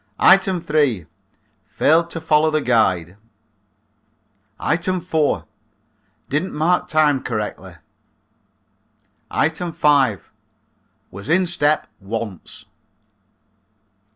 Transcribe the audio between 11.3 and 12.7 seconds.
step once.